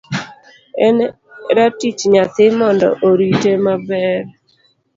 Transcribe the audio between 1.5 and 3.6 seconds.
ratich nyathi mondo orite